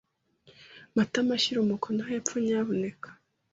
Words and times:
Matamahyira 0.95 1.59
umukono 1.61 2.01
hepfo, 2.09 2.35
nyamuneka. 2.45 3.09